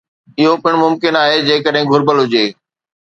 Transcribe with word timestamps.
اهو 0.39 0.53
پڻ 0.63 0.73
ممڪن 0.83 1.19
آهي 1.21 1.37
جيڪڏهن 1.49 1.91
گهربل 1.93 2.23
هجي 2.25 2.43